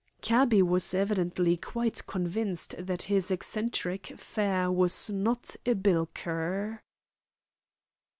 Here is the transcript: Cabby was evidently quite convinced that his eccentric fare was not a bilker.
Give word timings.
Cabby 0.23 0.63
was 0.63 0.95
evidently 0.95 1.57
quite 1.57 2.07
convinced 2.07 2.73
that 2.79 3.03
his 3.03 3.29
eccentric 3.29 4.17
fare 4.17 4.71
was 4.71 5.11
not 5.11 5.55
a 5.63 5.75
bilker. 5.75 6.81